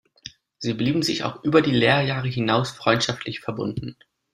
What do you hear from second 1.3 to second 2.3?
über die Lehrjahre